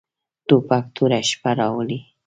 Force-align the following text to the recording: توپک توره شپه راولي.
توپک 0.47 0.85
توره 0.95 1.21
شپه 1.29 1.51
راولي. 1.59 1.99